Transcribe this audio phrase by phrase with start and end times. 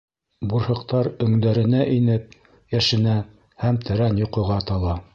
[0.53, 2.35] Бурһыҡтар өңдәренә инеп
[2.77, 3.21] йәшенә
[3.67, 5.03] һәм тәрән йоҡоға тала.